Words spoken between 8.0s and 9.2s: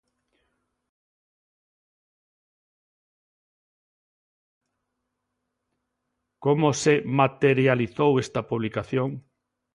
esta publicación?